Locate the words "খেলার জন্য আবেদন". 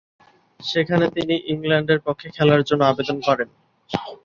2.35-3.17